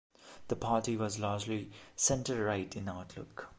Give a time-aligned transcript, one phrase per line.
[0.47, 3.49] The party was largely centre-right in outlook.